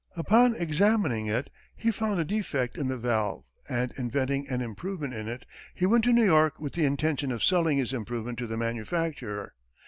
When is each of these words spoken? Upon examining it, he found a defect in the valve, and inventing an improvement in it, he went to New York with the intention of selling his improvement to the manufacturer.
Upon 0.15 0.55
examining 0.55 1.27
it, 1.27 1.51
he 1.75 1.91
found 1.91 2.19
a 2.19 2.25
defect 2.25 2.75
in 2.75 2.87
the 2.87 2.97
valve, 2.97 3.43
and 3.69 3.91
inventing 3.99 4.49
an 4.49 4.59
improvement 4.59 5.13
in 5.13 5.27
it, 5.27 5.45
he 5.75 5.85
went 5.85 6.05
to 6.05 6.11
New 6.11 6.25
York 6.25 6.59
with 6.59 6.73
the 6.73 6.85
intention 6.85 7.31
of 7.31 7.43
selling 7.43 7.77
his 7.77 7.93
improvement 7.93 8.39
to 8.39 8.47
the 8.47 8.57
manufacturer. 8.57 9.53